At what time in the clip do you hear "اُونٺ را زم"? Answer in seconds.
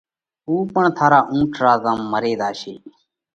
1.31-1.99